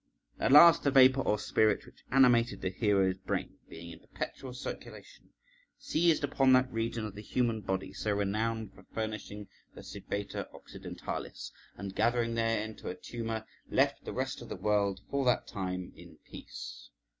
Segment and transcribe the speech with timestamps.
[0.39, 5.29] At last the vapour or spirit which animated the hero's brain, being in perpetual circulation,
[5.77, 11.51] seized upon that region of the human body so renowned for furnishing the zibeta occidentalis
[11.75, 15.45] {127b}, and gathering there into a tumour, left the rest of the world for that
[15.47, 16.89] time in peace.